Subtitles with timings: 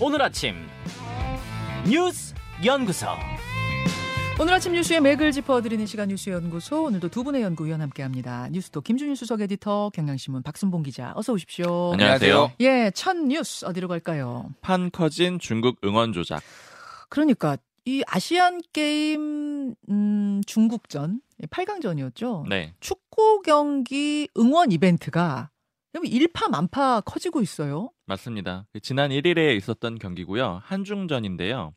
[0.00, 0.54] 오늘 아침
[1.90, 2.32] 뉴스
[2.64, 3.08] 연구소.
[4.40, 8.48] 오늘 아침 뉴스의 맥을 짚어드리는 시간 뉴스 연구소 오늘도 두 분의 연구위원 함께합니다.
[8.50, 11.94] 뉴스톱 김준일 수석 에디터, 경향신문 박순봉 기자, 어서 오십시오.
[11.94, 12.52] 안녕하세요.
[12.60, 14.48] 예, 첫 뉴스 어디로 갈까요?
[14.60, 16.44] 판 커진 중국 응원 조작.
[17.08, 22.46] 그러니까 이 아시안 게임 음, 중국전 8강전이었죠.
[22.48, 22.72] 네.
[22.78, 25.50] 축구 경기 응원 이벤트가
[26.04, 27.90] 일파만파 커지고 있어요.
[28.08, 28.66] 맞습니다.
[28.72, 30.60] 그 지난 1일에 있었던 경기고요.
[30.64, 31.74] 한중전인데요.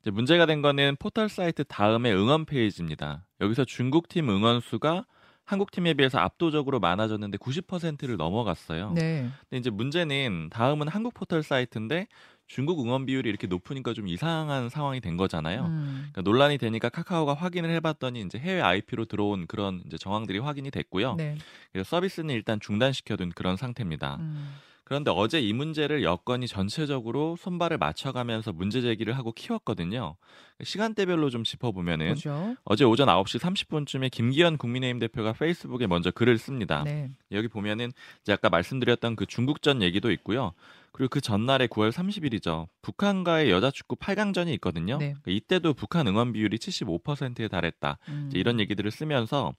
[0.00, 3.26] 이제 문제가 된 거는 포털 사이트 다음의 응원 페이지입니다.
[3.40, 5.06] 여기서 중국 팀 응원 수가
[5.44, 8.92] 한국 팀에 비해서 압도적으로 많아졌는데 90%를 넘어갔어요.
[8.92, 9.28] 네.
[9.48, 12.06] 근데 이제 문제는 다음은 한국 포털 사이트인데
[12.46, 15.64] 중국 응원 비율이 이렇게 높으니까 좀 이상한 상황이 된 거잖아요.
[15.64, 16.08] 음.
[16.12, 21.14] 그러니까 논란이 되니까 카카오가 확인을 해봤더니 이제 해외 IP로 들어온 그런 이제 정황들이 확인이 됐고요.
[21.14, 21.36] 네.
[21.72, 24.16] 그래서 서비스는 일단 중단시켜둔 그런 상태입니다.
[24.20, 24.54] 음.
[24.90, 30.16] 그런데 어제 이 문제를 여건이 전체적으로 손발을 맞춰가면서 문제 제기를 하고 키웠거든요.
[30.64, 32.56] 시간대별로 좀 짚어보면은 그죠?
[32.64, 36.82] 어제 오전 9시 30분쯤에 김기현 국민의힘 대표가 페이스북에 먼저 글을 씁니다.
[36.82, 37.08] 네.
[37.30, 37.92] 여기 보면은
[38.22, 40.54] 이제 아까 말씀드렸던 그 중국전 얘기도 있고요.
[40.90, 42.66] 그리고 그 전날에 9월 30일이죠.
[42.82, 44.98] 북한과의 여자 축구 8강전이 있거든요.
[44.98, 45.14] 네.
[45.24, 47.98] 이때도 북한 응원 비율이 75%에 달했다.
[48.08, 48.30] 음.
[48.34, 49.54] 이런 얘기들을 쓰면서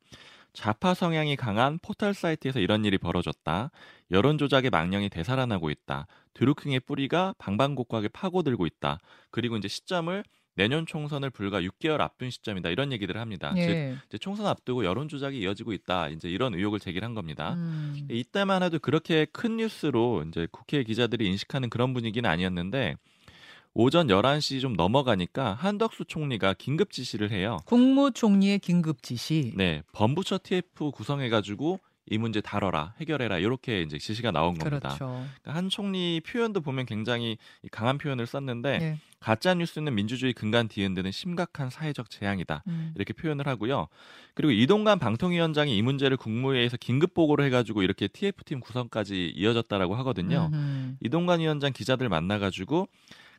[0.53, 3.71] 좌파 성향이 강한 포털 사이트에서 이런 일이 벌어졌다.
[4.11, 6.08] 여론 조작의 망령이 되살아나고 있다.
[6.33, 8.99] 드루킹의 뿌리가 방방곡곡하게 파고들고 있다.
[9.31, 10.23] 그리고 이제 시점을
[10.55, 12.69] 내년 총선을 불과 6개월 앞둔 시점이다.
[12.69, 13.53] 이런 얘기들을 합니다.
[13.55, 13.97] 즉 예.
[14.08, 16.09] 이제 총선 앞두고 여론 조작이 이어지고 있다.
[16.09, 17.53] 이제 이런 의혹을 제기를 한 겁니다.
[17.53, 18.08] 음.
[18.09, 22.95] 이때만 해도 그렇게 큰 뉴스로 이제 국회 기자들이 인식하는 그런 분위기는 아니었는데
[23.73, 27.58] 오전 11시 좀 넘어가니까 한덕수 총리가 긴급 지시를 해요.
[27.66, 29.53] 국무총리의 긴급 지시.
[29.55, 34.89] 네, 범부처 TF 구성해 가지고 이 문제 다뤄라, 해결해라 이렇게 이제 지시가 나온 겁니다.
[34.89, 35.25] 그렇죠.
[35.42, 37.38] 그러니까 한 총리 표현도 보면 굉장히
[37.72, 38.97] 강한 표현을 썼는데 네.
[39.22, 42.64] 가짜 뉴스는 민주주의 근간 뒤흔드는 심각한 사회적 재앙이다.
[42.67, 42.92] 음.
[42.95, 43.88] 이렇게 표현을 하고요.
[44.33, 50.49] 그리고 이동관 방통위원장이 이 문제를 국무회의에서 긴급 보고를 해가지고 이렇게 TF팀 구성까지 이어졌다라고 하거든요.
[50.52, 50.95] 음흠.
[51.02, 52.89] 이동관 위원장 기자들 만나가지고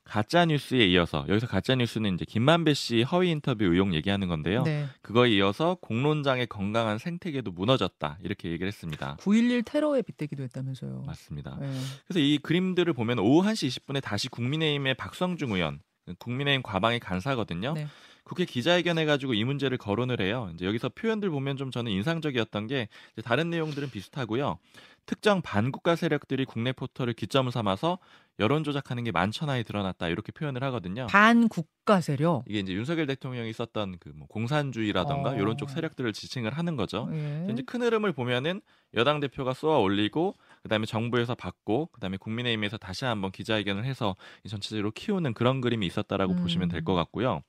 [0.04, 4.62] 가짜 뉴스에 이어서 여기서 가짜 뉴스는 이제 김만배 씨 허위 인터뷰 의혹 얘기하는 건데요.
[4.64, 4.86] 네.
[5.00, 9.16] 그거에 이어서 공론장의 건강한 생태계도 무너졌다 이렇게 얘기를 했습니다.
[9.20, 11.04] 9.11 테러에 빗대기도 했다면서요.
[11.06, 11.56] 맞습니다.
[11.60, 11.70] 네.
[12.06, 15.80] 그래서 이 그림들을 보면 오후 1시 20분에 다시 국민의힘의 박성중 의원,
[16.18, 17.74] 국민의힘 과방의 간사거든요.
[17.74, 17.86] 네.
[18.24, 20.50] 국회 기자회견 해 가지고 이 문제를 거론을 해요.
[20.54, 24.58] 이제 여기서 표현들 보면 좀 저는 인상적이었던 게 이제 다른 내용들은 비슷하고요.
[25.04, 27.98] 특정 반국가 세력들이 국내 포털을 기점 삼아서
[28.38, 31.06] 여론 조작하는 게 만천하에 드러났다 이렇게 표현을 하거든요.
[31.08, 32.44] 반국가 세력.
[32.48, 35.34] 이게 이제 윤석열 대통령이 썼던 그 뭐 공산주의라던가 어.
[35.34, 37.08] 이런 쪽 세력들을 지칭을 하는 거죠.
[37.12, 37.48] 예.
[37.50, 38.60] 이제 큰 흐름을 보면은
[38.94, 44.92] 여당 대표가 쏘아 올리고 그다음에 정부에서 받고 그다음에 국민의힘에서 다시 한번 기자회견을 해서 이 전체적으로
[44.92, 46.42] 키우는 그런 그림이 있었다라고 음.
[46.42, 47.42] 보시면 될 것 같고요.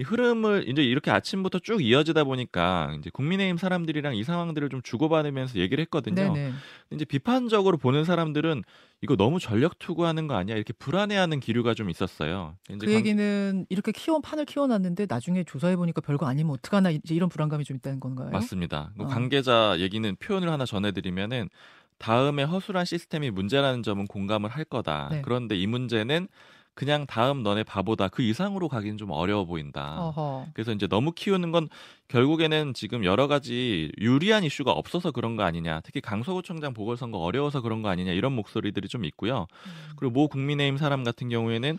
[0.00, 5.58] 이 흐름을 이제 이렇게 아침부터 쭉 이어지다 보니까 이제 국민의힘 사람들이랑 이 상황들을 좀 주고받으면서
[5.58, 6.14] 얘기를 했거든요.
[6.32, 6.52] 네네.
[6.92, 8.62] 이제 비판적으로 보는 사람들은
[9.02, 12.56] 이거 너무 전력 투구하는 거 아니야 이렇게 불안해하는 기류가 좀 있었어요.
[12.66, 17.28] 그 관- 얘기는 이렇게 키워 판을 키워놨는데 나중에 조사해 보니까 별거 아니면 어떡하나 이제 이런
[17.28, 18.30] 불안감이 좀 있다는 건가요?
[18.30, 18.92] 맞습니다.
[18.96, 19.06] 그 어.
[19.06, 21.50] 관계자 얘기는 표현을 하나 전해드리면은
[21.98, 25.10] 다음에 허술한 시스템이 문제라는 점은 공감을 할 거다.
[25.12, 25.20] 네.
[25.22, 26.26] 그런데 이 문제는
[26.74, 30.00] 그냥 다음 너네 바보다 그 이상으로 가긴 좀 어려워 보인다.
[30.00, 30.46] 어허.
[30.54, 31.68] 그래서 이제 너무 키우는 건
[32.08, 35.80] 결국에는 지금 여러 가지 유리한 이슈가 없어서 그런 거 아니냐.
[35.84, 39.46] 특히 강서구청장 보궐선거 어려워서 그런 거 아니냐 이런 목소리들이 좀 있고요.
[39.66, 39.70] 음.
[39.96, 41.78] 그리고 모 국민의힘 사람 같은 경우에는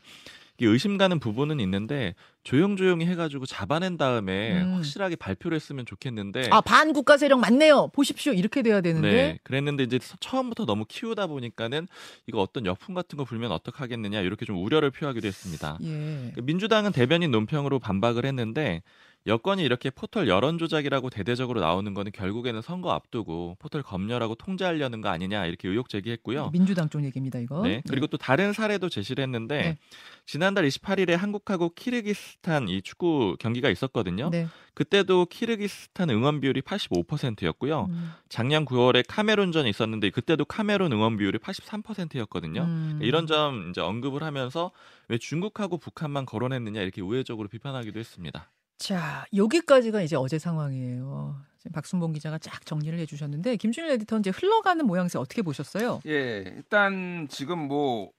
[0.65, 4.75] 의심 가는 부분은 있는데 조용조용히 해가지고 잡아낸 다음에 음.
[4.75, 7.89] 확실하게 발표를 했으면 좋겠는데 아 반국가 세력 맞네요.
[7.93, 8.33] 보십시오.
[8.33, 9.11] 이렇게 돼야 되는데.
[9.11, 11.87] 네, 그랬는데 이제 처음부터 너무 키우다 보니까는
[12.27, 15.77] 이거 어떤 역풍 같은 거 불면 어떡하겠느냐 이렇게 좀 우려를 표하기도 했습니다.
[15.83, 16.33] 예.
[16.41, 18.81] 민주당은 대변인 논평으로 반박을 했는데
[19.27, 25.09] 여건이 이렇게 포털 여론 조작이라고 대대적으로 나오는 거는 결국에는 선거 앞두고 포털 검열하고 통제하려는 거
[25.09, 26.49] 아니냐 이렇게 의혹 제기했고요.
[26.51, 27.61] 민주당 쪽 얘기입니다 이거.
[27.61, 27.83] 네.
[27.87, 29.77] 그리고 또 다른 사례도 제시를 했는데 네.
[30.25, 34.29] 지난달 28일에 한국하고 키르기스탄 이 축구 경기가 있었거든요.
[34.31, 34.47] 네.
[34.73, 37.87] 그때도 키르기스탄 응원 비율이 85%였고요.
[37.89, 38.11] 음.
[38.29, 42.63] 작년 9월에 카메룬전이 있었는데 그때도 카메룬 응원 비율이 83%였거든요.
[42.63, 42.99] 음.
[43.03, 44.71] 이런 점 이제 언급을 하면서
[45.09, 48.49] 왜 중국하고 북한만 거론했느냐 이렇게 우회적으로 비판하기도 했습니다.
[48.81, 51.39] 자 여기까지가 이제 어제 상황이에요.
[51.71, 56.01] 박순봉 기자가 쫙 정리를 해주셨는데 김준일 에디터 이제 흘러가는 모양새 어떻게 보셨어요?
[56.07, 58.09] 예, 일단 지금 뭐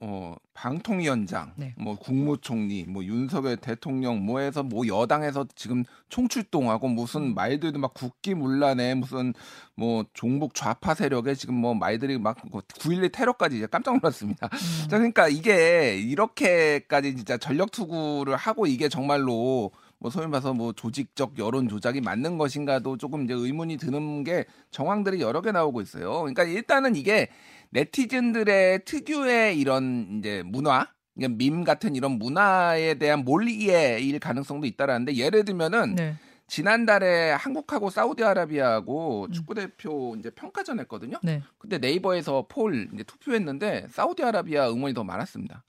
[0.00, 1.74] 어, 어, 방통위원장, 네.
[1.76, 9.34] 뭐 국무총리, 뭐 윤석열 대통령 뭐해서 뭐 여당에서 지금 총출동하고 무슨 말들도 막 국기문란에 무슨
[9.74, 14.48] 뭐 종북 좌파 세력에 지금 뭐 말들이 막 9.11 테러까지 이제 깜짝 놀랐습니다.
[14.52, 14.88] 음.
[14.88, 21.38] 자, 그러니까 이게 이렇게까지 진짜 전력 투구를 하고 이게 정말로 뭐 소위 말해서 뭐 조직적
[21.38, 26.20] 여론 조작이 맞는 것인가도 조금 이제 의문이 드는 게 정황들이 여러 개 나오고 있어요.
[26.20, 27.28] 그러니까 일단은 이게
[27.70, 35.96] 네티즌들의 특유의 이런 이제 문화, 밈 같은 이런 문화에 대한 몰리의 가능성도 있다라는데 예를 들면은
[35.96, 36.14] 네.
[36.46, 39.32] 지난달에 한국하고 사우디아라비아하고 음.
[39.32, 41.18] 축구 대표 이제 평가전 했거든요.
[41.22, 41.42] 네.
[41.58, 45.64] 근데 네이버에서 폴 이제 투표했는데 사우디아라비아 응원이 더 많았습니다.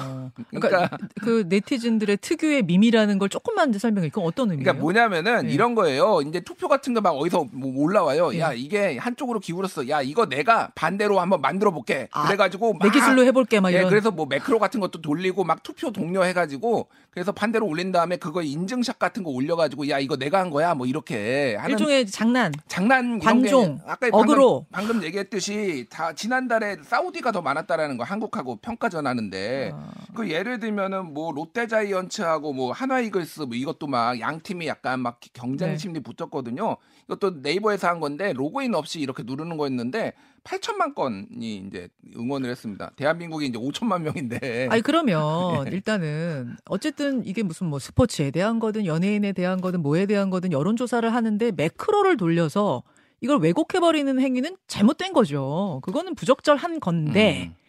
[0.00, 0.30] 어.
[0.50, 4.10] 그러니까 그러니까 그 네티즌들의 특유의 밈이라는 걸 조금만 설명해.
[4.10, 4.64] 그건 어떤 의미예요?
[4.64, 5.52] 그러니까 뭐냐면은 네.
[5.52, 6.20] 이런 거예요.
[6.26, 8.30] 이제 투표 같은 거 막 어디서 뭐 올라와요.
[8.30, 8.40] 네.
[8.40, 9.88] 야 이게 한쪽으로 기울었어.
[9.88, 12.08] 야 이거 내가 반대로 한번 만들어 볼게.
[12.12, 13.88] 아, 그래가지고 막내 기술로 해볼게 막 예, 이런.
[13.88, 18.98] 그래서 뭐 매크로 같은 것도 돌리고 막 투표 독려해가지고 그래서 반대로 올린 다음에 그거 인증샷
[18.98, 22.52] 같은 거 올려가지고 야 이거 내가 한 거야 뭐 이렇게 하는 일종의 장난.
[22.66, 24.66] 장난 관종, 게 아까 어그로.
[24.70, 29.87] 방금, 방금 얘기했듯이 다 지난달에 사우디가 더 많았다라는 거 한국하고 평가 전 하는데 아.
[30.14, 35.70] 그 예를 들면은 뭐 롯데자이언츠하고 뭐 한화이글스 뭐 이것도 막 양 팀이 약간 막 경쟁
[35.70, 35.76] 네.
[35.78, 36.76] 심리 붙었거든요.
[37.06, 40.12] 이것도 네이버에서 한 건데 로그인 없이 이렇게 누르는 거였는데
[40.44, 42.90] 8천만 건이 이제 응원을 했습니다.
[42.96, 44.68] 대한민국이 이제 5천만 명인데.
[44.70, 50.30] 아니 그러면 일단은 어쨌든 이게 무슨 뭐 스포츠에 대한 거든 연예인에 대한 거든 뭐에 대한
[50.30, 52.82] 거든 여론 조사를 하는데 매크로를 돌려서
[53.20, 55.80] 이걸 왜곡해 버리는 행위는 잘못된 거죠.
[55.82, 57.67] 그거는 부적절한 건데 음.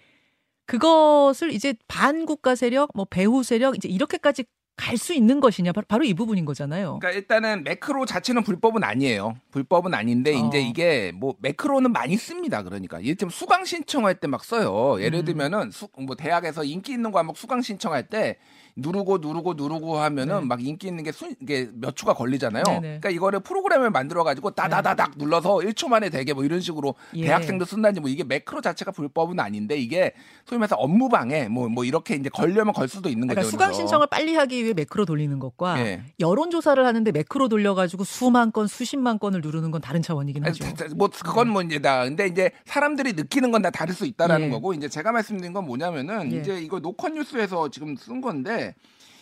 [0.69, 4.45] 그것을 이제 반국가 세력, 뭐 배후 세력 이제 이렇게까지
[4.77, 7.00] 갈 수 있는 것이냐 바로, 이 부분인 거잖아요.
[7.00, 9.36] 그러니까 일단은 매크로 자체는 불법은 아니에요.
[9.51, 10.48] 불법은 아닌데 어.
[10.48, 12.63] 이제 이게 뭐 매크로는 많이 씁니다.
[12.63, 15.01] 그러니까 예를 들면 수강 신청할 때 막 써요.
[15.01, 15.25] 예를 음.
[15.25, 18.38] 들면은 수, 뭐 대학에서 인기 있는 과목 수강 신청할 때
[18.81, 20.46] 누르고 누르고 누르고 하면은 네.
[20.46, 22.64] 막 인기 있는 게 순, 이게 몇 초가 걸리잖아요.
[22.64, 22.80] 네네.
[22.81, 27.26] 그러니까 이거를 프로그램을 만들어 가지고 다다다닥 눌러서 1초 만에 되게 뭐 이런 식으로 예.
[27.26, 30.14] 대학생도 쓴다든지 뭐 이게 매크로 자체가 불법은 아닌데 이게
[30.46, 33.52] 소위 말해서 업무 방해 뭐뭐 이렇게 이제 걸려면 걸 수도 있는 그러니까 거죠.
[33.52, 33.74] 수강.
[33.74, 36.02] 신청을 빨리 하기 위해 매크로 돌리는 것과 예.
[36.20, 40.66] 여론 조사를 하는데 매크로 돌려 가지고 수만 건, 수십만 건을 누르는 건 다른 차원이긴 하죠.
[40.96, 44.50] 뭐 그건 뭐 이제 다 근데 이제 사람들이 느끼는 건 다 다를 수 있다라는 예.
[44.52, 46.38] 거고 이제 제가 말씀드린 건 뭐냐면은 예.
[46.38, 48.42] 이제 이거 노컷 뉴스에서 지금 쓴 건
[48.74, 48.75] 데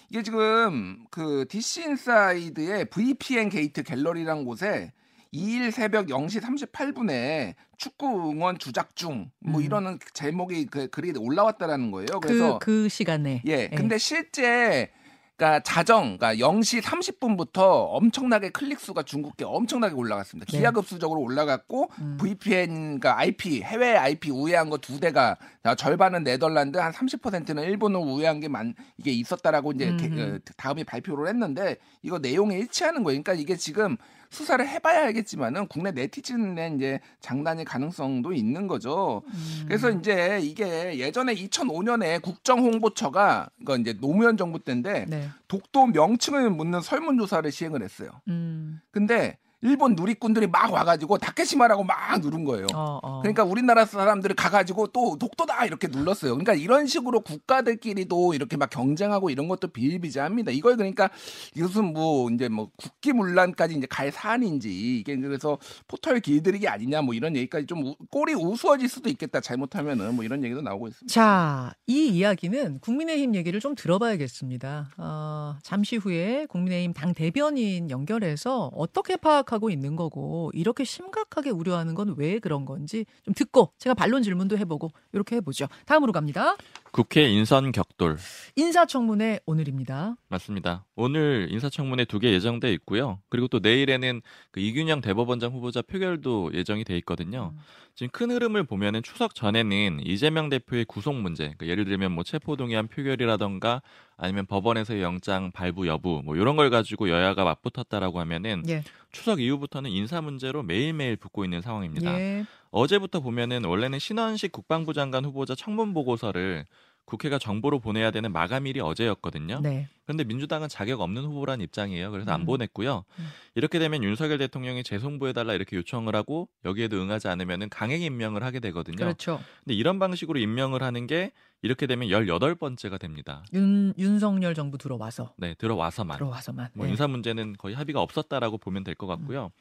[0.10, 4.92] 이게 지금 그 DC 인사이드의 VPN 게이트 갤러리라는 곳에
[5.34, 9.62] 2일 새벽 0시 38분에 축구 응원 주작 중뭐 음.
[9.62, 12.20] 이러는 제목이 그 글이 올라왔다라는 거예요.
[12.22, 13.42] 그래서 그, 그 시간에.
[13.46, 13.70] 예.
[13.70, 14.90] 근데 실제
[15.38, 17.60] 그러니까 자정, 그러니까 0시 30분부터
[17.92, 20.52] 엄청나게 클릭 수가 중국계 엄청나게 올라갔습니다.
[20.52, 20.58] 네.
[20.58, 22.18] 기하급수적으로 올라갔고 음.
[22.20, 25.36] VPN, 그러니까 IP 해외 IP 우회한 거 두 대가
[25.78, 30.36] 절반은 네덜란드, 한 30%는 일본을 우회한 게만 이게 있었다라고 이제 게- 음흠.
[30.36, 33.22] 어, 다음에 발표를 했는데 이거 내용에 일치하는 거예요.
[33.22, 33.96] 그러니까 이게 지금
[34.30, 39.24] 수사를 해봐야 알겠지만은 국내 네티즌의 이제 장난의 가능성도 있는 거죠.
[39.28, 39.64] 음.
[39.68, 45.30] 그래서 이제 이게 예전에 2005년에 국정홍보처가 이거 이제 노무현 정부 때인데 네.
[45.48, 48.10] 독도 명칭을 묻는 설문조사를 시행을 했어요.
[48.28, 48.80] 음.
[48.92, 52.68] 근데 일본 누리꾼들이 막 와가지고 다케시마라고 막 누른 거예요.
[52.76, 53.20] 어, 어.
[53.22, 56.32] 그러니까 우리나라 사람들이 가가지고 또 독도다 이렇게 눌렀어요.
[56.34, 60.52] 그러니까 이런 식으로 국가들끼리도 이렇게 막 경쟁하고 이런 것도 비일비재합니다.
[60.52, 61.10] 이걸 그러니까
[61.56, 64.70] 이것은 뭐 이제 뭐 국기문란까지 이제 갈 사안인지
[65.00, 65.58] 이게 그래서
[65.88, 70.44] 포털 길들이기 아니냐 뭐 이런 얘기까지 좀 우- 꼴이 우스워질 수도 있겠다 잘못하면은 뭐 이런
[70.44, 71.12] 얘기도 나오고 있습니다.
[71.12, 74.92] 자, 이 이야기는 국민의힘 얘기를 좀 들어봐야겠습니다.
[74.98, 81.94] 어, 잠시 후에 국민의힘 당 대변인 연결해서 어떻게 파악 하고 있는 거고 이렇게 심각하게 우려하는
[81.96, 85.68] 건 왜 그런 건지 좀 듣고 제가 반론 질문도 해보고 이렇게 해보죠.
[85.86, 86.56] 다음으로 갑니다.
[86.98, 88.18] 국회 인선 격돌
[88.56, 90.16] 인사청문회 오늘입니다.
[90.30, 90.84] 맞습니다.
[90.96, 93.20] 오늘 인사청문회 두 개 예정돼 있고요.
[93.30, 97.52] 그리고 또 내일에는 그 이균영 대법원장 후보자 표결도 예정이 돼 있거든요.
[97.54, 97.60] 음.
[97.94, 102.88] 지금 큰 흐름을 보면은 추석 전에는 이재명 대표의 구속 문제, 그러니까 예를 들면 뭐 체포동의안
[102.88, 103.84] 표결이라던가
[104.18, 108.84] 아니면 법원에서의 영장 발부 여부 뭐 이런 걸 가지고 여야가 맞붙었다라고 하면은 예.
[109.12, 112.20] 추석 이후부터는 인사 문제로 매일매일 붙고 있는 상황입니다.
[112.20, 112.46] 예.
[112.72, 116.66] 어제부터 보면은 원래는 신원식 국방부 장관 후보자 청문 보고서를
[117.06, 119.62] 국회가 정보로 보내야 되는 마감일이 어제였거든요.
[119.62, 119.88] 네.
[120.04, 122.12] 그런데 민주당은 자격 없는 후보란 입장이에요.
[122.12, 122.46] 그래서 안 음.
[122.46, 123.06] 보냈고요.
[123.20, 123.28] 음.
[123.56, 128.98] 이렇게 되면 윤석열 대통령이 재송부해달라 이렇게 요청을 하고 여기에도 응하지 않으면은 강행 임명을 하게 되거든요.
[128.98, 129.40] 그렇죠.
[129.64, 131.32] 근데 이런 방식으로 임명을 하는 게
[131.62, 133.46] 이렇게 되면 18번째가 됩니다.
[133.54, 136.18] 윤 윤석열 정부 들어와서 네, 들어와서만.
[136.18, 136.72] 들어와서만.
[136.74, 136.92] 뭐 네.
[136.92, 139.52] 인사 문제는 거의 합의가 없었다라고 보면 될 것 같고요.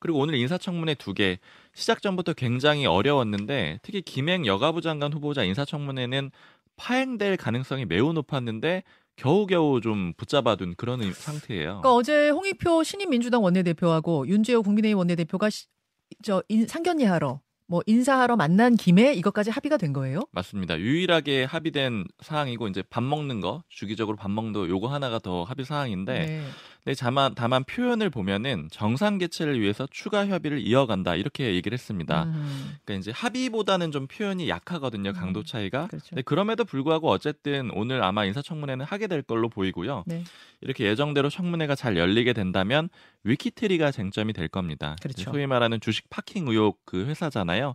[0.00, 1.38] 그리고 오늘 인사청문회 두 개
[1.74, 6.30] 시작 전부터 굉장히 어려웠는데 특히 김행 여가부 장관 후보자 인사청문회는
[6.76, 8.82] 파행될 가능성이 매우 높았는데
[9.16, 11.80] 겨우겨우 좀 붙잡아둔 그런 의- 상태예요.
[11.80, 15.66] 그러니까 어제 홍익표 신임 민주당 원내대표하고 윤재호 국민의힘 원내대표가 시-
[16.22, 20.20] 저 인, 상견례하러 뭐 인사하러 만난 김에 이것까지 합의가 된 거예요?
[20.32, 20.78] 맞습니다.
[20.78, 25.64] 유일하게 합의된 사항이고 이제 밥 먹는 거 주기적으로 밥 먹는 거 요거 하나가 더 합의
[25.64, 26.42] 사항인데 네.
[26.86, 32.22] 근데 다만, 다만 표현을 보면은 정상 개최를 위해서 추가 협의를 이어간다 이렇게 얘기를 했습니다.
[32.22, 35.12] 음, 그러니까 이제 합의보다는 좀 표현이 약하거든요.
[35.12, 35.88] 강도 음, 차이가.
[35.88, 36.14] 그렇죠.
[36.14, 40.04] 네, 그럼에도 불구하고 어쨌든 오늘 아마 인사청문회는 하게 될 걸로 보이고요.
[40.06, 40.22] 네.
[40.60, 42.88] 이렇게 예정대로 청문회가 잘 열리게 된다면
[43.24, 44.94] 위키트리가 쟁점이 될 겁니다.
[45.02, 45.32] 그렇죠.
[45.32, 47.74] 소위 말하는 주식 파킹 의혹 그 회사잖아요.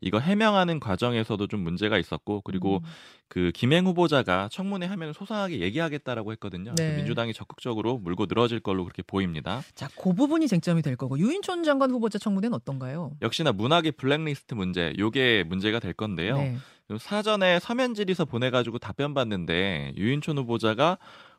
[0.00, 2.88] 이거 해명하는 과정에서도 좀 문제가 있었고 그리고 음,
[3.28, 6.74] 그 김행 후보자가 청문회 하면 소상하게 얘기하겠다라고 했거든요.
[6.76, 6.96] 네.
[6.96, 9.62] 민주당이 적극적으로 물고 늘어질 걸로 그렇게 보입니다.
[9.74, 13.12] 자, 그 부분이 쟁점이 될 거고 유인촌 장관 후보자 청문회는 어떤가요?
[13.22, 16.36] 역시나 문학의 블랙리스트 문제, 요게 문제가 될 건데요.
[16.36, 16.56] 네.
[16.98, 20.98] 사전에 서면 질의서 보내가지고 답변 받는데 유인촌 후보자가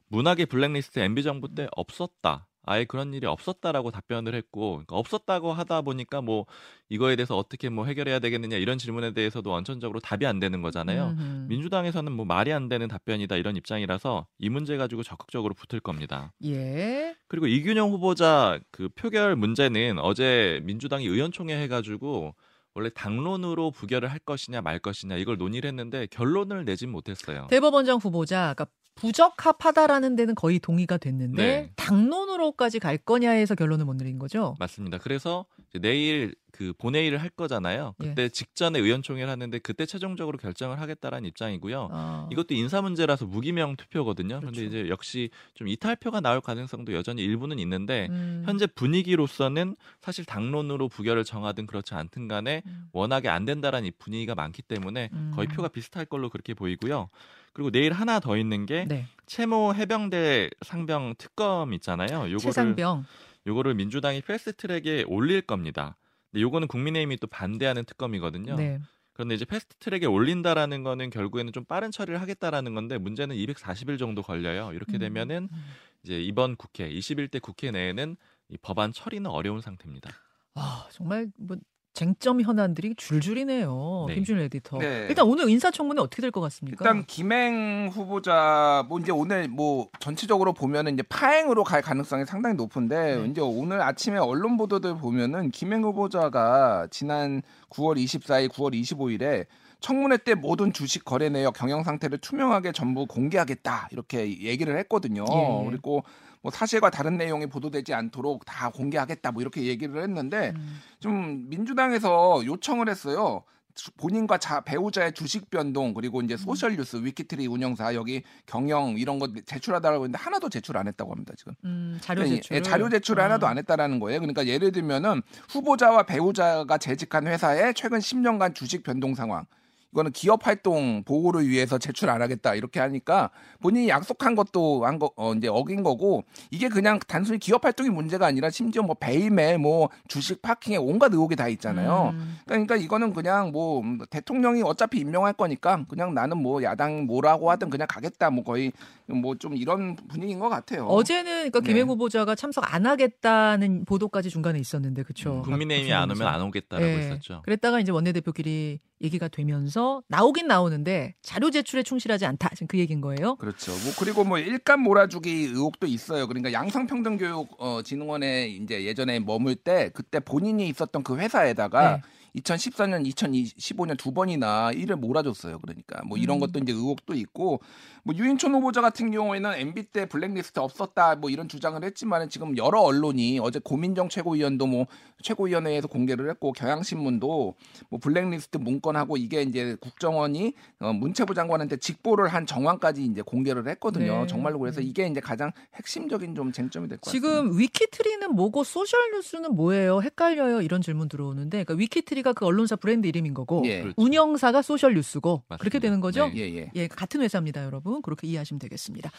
[0.10, 2.48] 문학의 블랙리스트 MB 정부 때 없었다.
[2.70, 6.46] 아예 그런 일이 없었다라고 답변을 했고 그러니까 없었다고 하다 보니까 뭐
[6.88, 11.16] 이거에 대해서 어떻게 뭐 해결해야 되겠느냐 이런 질문에 대해서도 원천적으로 답이 안 되는 거잖아요.
[11.18, 11.46] 음흠.
[11.50, 16.32] 민주당에서는 뭐 말이 안 되는 답변이다 이런 입장이라서 이 문제 가지고 적극적으로 붙을 겁니다.
[16.46, 17.16] 예.
[17.28, 22.36] 그리고 이균영 후보자 그 표결 문제는 어제 민주당이 의원총회 해가지고
[22.76, 27.48] 원래 당론으로 부결을 할 것이냐 말 것이냐 이걸 논의를 했는데 결론을 내진 못했어요.
[27.50, 28.68] 대법원장 후보자 그러니까
[29.00, 31.72] 부적합하다라는 데는 거의 동의가 됐는데 네.
[31.76, 34.56] 당론으로까지 갈 거냐에서 결론을 못 내린 거죠.
[34.60, 34.98] 맞습니다.
[34.98, 35.46] 그래서
[35.82, 37.94] 내일 그 본회의를 할 거잖아요.
[38.04, 38.08] 예.
[38.10, 41.90] 그때 직전에 의원총회를 하는데 그때 최종적으로 결정을 하겠다라는 입장이고요.
[41.92, 44.40] 아, 이것도 인사 문제라서 무기명 투표거든요.
[44.40, 44.60] 그렇죠.
[44.60, 50.90] 그런데 이제 역시 좀 이탈표가 나올 가능성도 여전히 일부는 있는데 음, 현재 분위기로서는 사실 당론으로
[50.90, 52.90] 부결을 정하든 그렇지 않든 간에 음.
[52.92, 55.32] 워낙에 안 된다라는 이 분위기가 많기 때문에 음.
[55.36, 57.10] 거의 표가 비슷할 걸로 그렇게 보이고요.
[57.54, 59.06] 그리고 내일 하나 더 있는 게 네.
[59.26, 62.24] 채모 해병대 상병 특검 있잖아요.
[62.24, 63.06] 요거를 최상병.
[63.48, 65.98] 요거를 민주당이 패스트 트랙에 올릴 겁니다.
[66.32, 68.56] 근데 요거는 국민의힘이 또 반대하는 특검이거든요.
[68.56, 68.80] 네.
[69.14, 74.22] 그런데 이제 패스트 트랙에 올린다라는 거는 결국에는 좀 빠른 처리를 하겠다라는 건데 문제는 240일 정도
[74.22, 74.72] 걸려요.
[74.74, 75.66] 이렇게 음, 되면은 음.
[76.04, 78.16] 이제 이번 국회 21대 국회 내에는
[78.50, 80.10] 이 법안 처리는 어려운 상태입니다.
[80.56, 81.58] 아, 정말 뭐
[81.94, 84.06] 쟁점 현안들이 줄줄이네요.
[84.08, 84.16] 네.
[84.16, 84.78] 김준일 에디터.
[84.78, 85.08] 네.
[85.10, 86.86] 일단 오늘 인사청문회 어떻게 될 것 같습니까?
[86.86, 93.18] 일단 김행 후보자 뭐 이제 오늘 뭐 전체적으로 보면은 이제 파행으로 갈 가능성이 상당히 높은데
[93.18, 93.26] 네.
[93.28, 99.46] 이제 오늘 아침에 언론 보도들 보면은 김행 후보자가 지난 9월 24일, 9월 25일에
[99.82, 105.24] 청문회 때 모든 주식 거래 내역 경영 상태를 투명하게 전부 공개하겠다 이렇게 얘기를 했거든요.
[105.30, 105.66] 예.
[105.70, 106.04] 그리고
[106.42, 112.42] 뭐 사실과 다른 내용이 보도되지 않도록 다 공개하겠다 뭐 이렇게 얘기를 했는데 음, 좀 민주당에서
[112.46, 113.44] 요청을 했어요.
[113.76, 119.20] 주- 본인과 자, 배우자의 주식 변동 그리고 이제 소셜 뉴스 위키트리 운영사 여기 경영 이런
[119.20, 121.54] 거 제출하라라고 했는데 하나도 제출 안 했다고 합니다 지금.
[121.66, 122.58] 음, 자료 예, 제출.
[122.58, 124.20] 예, 자료 제출을 하나도 안 했다라는 거예요.
[124.20, 129.46] 그러니까 예를 들면은 후보자와 배우자가 재직한 회사의 최근 10년간 주식 변동 상황.
[129.92, 132.54] 이거는 기업 활동 보호를 위해서 제출 안 하겠다.
[132.56, 137.64] 이렇게 하니까 본인이 약속한 것도 한 거 어, 이제 어긴 거고 이게 그냥 단순히 기업
[137.64, 142.12] 활동이 문제가 아니라 심지어 뭐 배임에 뭐 주식 파킹에 온갖 의혹이 다 있잖아요.
[142.14, 147.50] 음, 그러니까 이거는 그냥 뭐 음, 대통령이 어차피 임명할 거니까 그냥 나는 뭐 야당 뭐라고
[147.52, 148.30] 하든 그냥 가겠다.
[148.30, 148.74] 뭐 거의
[149.16, 150.86] 뭐 좀 이런 분위기인 것 같아요.
[150.86, 151.92] 어제는 그러니까 김행 네.
[151.94, 155.42] 후보자가 참석 안 하겠다는 보도까지 중간에 있었는데 그렇죠.
[155.44, 156.98] 국민의힘이 안 오면 안 오겠다라고 예.
[156.98, 157.42] 했었죠.
[157.46, 162.50] 그랬다가 이제 원내대표끼리 얘기가 되면서 나오긴 나오는데 자료 제출에 충실하지 않다.
[162.50, 163.36] 지금 그 얘기인 거예요.
[163.38, 163.72] 그렇죠.
[163.72, 166.28] 뭐 그리고 뭐 일감 몰아주기 의혹도 있어요.
[166.28, 172.02] 그러니까 양성평등교육 어, 진흥원에 이제 예전에 머물 때 그때 본인이 있었던 그 회사에다가 네.
[172.36, 175.60] 2014년, 2015년 두 번이나 일을 몰아줬어요.
[175.60, 176.40] 그러니까 뭐 이런 음.
[176.42, 177.62] 것도 이제 의혹도 있고
[178.04, 182.80] 뭐 유인촌 후보자 같은 경우에는 MB 때 블랙리스트 없었다 뭐 이런 주장을 했지만 지금 여러
[182.82, 184.86] 언론이 어제 고민정 최고위원도 뭐
[185.22, 187.56] 최고위원회에서 공개를 했고 경향신문도
[187.90, 194.22] 뭐 블랙리스트 문건하고 이게 이제 국정원이 어, 문체부 장관한테 직보를 한 정황까지 이제 공개를 했거든요.
[194.22, 194.28] 네.
[194.28, 194.88] 정말로 그래서 네.
[194.88, 197.28] 이게 이제 가장 핵심적인 좀 쟁점이 될 것 같습니다.
[197.30, 200.02] 지금 위키트리는 뭐고 소셜 뉴스는 뭐예요?
[200.02, 200.62] 헷갈려요.
[200.62, 203.82] 이런 질문 들어오는데 그러니까 위키트리가 그 언론사 브랜드 이름인 거고 예.
[203.82, 203.96] 그렇죠.
[203.98, 205.58] 운영사가 소셜 뉴스고 맞습니다.
[205.62, 206.28] 그렇게 되는 거죠?
[206.28, 206.34] 네.
[206.38, 206.72] 예, 예.
[206.76, 207.89] 예, 같은 회사입니다, 여러분.
[208.02, 209.10] 그렇게 이해하시면 되겠습니다.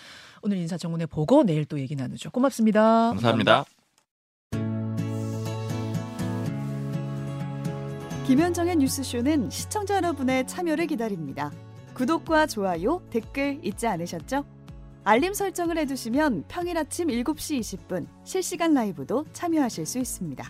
[0.43, 2.31] 오늘 인사청문회 보고 내일 또 얘기 나누죠.
[2.31, 3.11] 고맙습니다.
[3.11, 3.65] 감사합니다.
[8.27, 11.50] 김현정의 뉴스쇼는 시청자 여러분의 참여를 기다립니다.
[11.95, 14.45] 구독과 좋아요, 댓글 잊지 않으셨죠?
[15.03, 20.49] 알림 설정을 해두시면 평일 아침 7시 20분 실시간 라이브도 참여하실 수 있습니다.